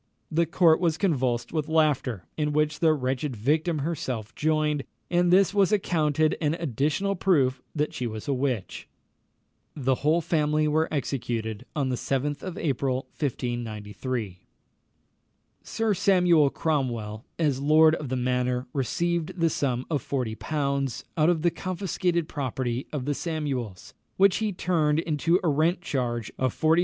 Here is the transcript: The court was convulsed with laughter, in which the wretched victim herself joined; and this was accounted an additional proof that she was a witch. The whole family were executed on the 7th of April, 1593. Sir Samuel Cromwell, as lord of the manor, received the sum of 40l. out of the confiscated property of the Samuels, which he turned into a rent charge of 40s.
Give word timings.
The 0.31 0.47
court 0.47 0.79
was 0.79 0.97
convulsed 0.97 1.53
with 1.53 1.69
laughter, 1.69 2.25
in 2.35 2.53
which 2.53 2.79
the 2.79 2.91
wretched 2.91 3.35
victim 3.35 3.79
herself 3.85 4.33
joined; 4.33 4.83
and 5.11 5.31
this 5.31 5.53
was 5.53 5.71
accounted 5.71 6.35
an 6.41 6.55
additional 6.55 7.15
proof 7.15 7.61
that 7.75 7.93
she 7.93 8.07
was 8.07 8.27
a 8.27 8.33
witch. 8.33 8.87
The 9.75 9.93
whole 10.01 10.19
family 10.19 10.67
were 10.67 10.91
executed 10.91 11.67
on 11.75 11.89
the 11.89 11.95
7th 11.95 12.41
of 12.41 12.57
April, 12.57 13.09
1593. 13.19 14.39
Sir 15.61 15.93
Samuel 15.93 16.49
Cromwell, 16.49 17.23
as 17.37 17.61
lord 17.61 17.93
of 17.93 18.09
the 18.09 18.15
manor, 18.15 18.65
received 18.73 19.39
the 19.39 19.51
sum 19.51 19.85
of 19.87 20.01
40l. 20.03 21.03
out 21.15 21.29
of 21.29 21.43
the 21.43 21.51
confiscated 21.51 22.27
property 22.27 22.87
of 22.91 23.05
the 23.05 23.13
Samuels, 23.13 23.93
which 24.17 24.37
he 24.37 24.51
turned 24.51 24.97
into 24.97 25.39
a 25.43 25.47
rent 25.47 25.81
charge 25.81 26.31
of 26.39 26.59
40s. 26.59 26.79